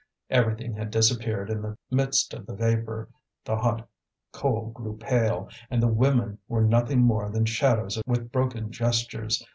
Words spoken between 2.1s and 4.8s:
of the vapour, the hot coal